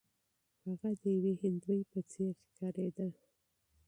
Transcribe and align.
هغه 0.65 0.89
د 1.01 1.03
یوې 1.15 1.33
هندوې 1.41 1.79
په 1.91 1.99
څیر 2.11 2.33
ښکاریده. 2.45 3.07